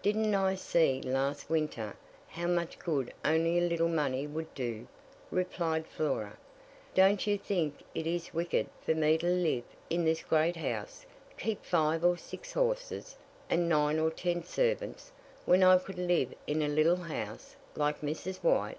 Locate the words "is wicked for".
8.06-8.94